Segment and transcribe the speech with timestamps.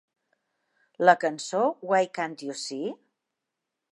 [1.09, 2.91] La cançó "Why Can't You See?"